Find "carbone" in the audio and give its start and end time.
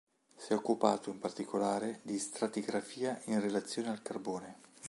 4.01-4.57